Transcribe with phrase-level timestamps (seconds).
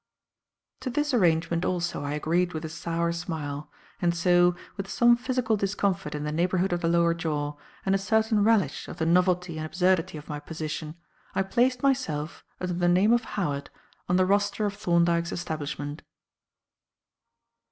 [0.79, 3.69] To this arrangement also I agreed with a sour smile,
[4.01, 7.99] and so, with some physical discomfort in the neighbourhood of the lower jaw, and a
[7.99, 10.95] certain relish of the novelty and absurdity of my position,
[11.35, 13.69] I placed myself, under the name of Howard,
[14.09, 16.01] on the roster of Thorndyke's establishment.